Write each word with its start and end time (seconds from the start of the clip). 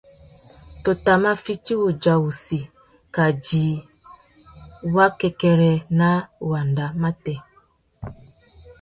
Tu 0.81 0.91
tà 1.05 1.13
mà 1.23 1.31
fiti 1.43 1.73
wudja 1.81 2.13
wissú 2.25 2.59
kā 3.15 3.25
djï 3.43 3.65
wakêkêrê 4.95 5.71
nà 5.99 6.09
wanda 6.49 6.85
matê. 7.01 7.35